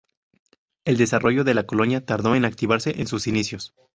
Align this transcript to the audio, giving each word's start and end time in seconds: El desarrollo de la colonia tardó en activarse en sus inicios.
El 0.83 0.97
desarrollo 0.97 1.43
de 1.43 1.53
la 1.53 1.67
colonia 1.67 2.03
tardó 2.03 2.33
en 2.33 2.43
activarse 2.43 2.99
en 2.99 3.05
sus 3.05 3.27
inicios. 3.27 3.75